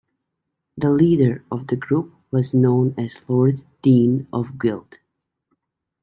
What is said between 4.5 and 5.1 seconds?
Guild.